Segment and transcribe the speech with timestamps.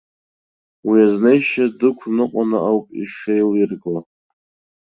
[0.87, 3.95] Уи азнеишьа дықәныҟәаны ауп ишеилирго.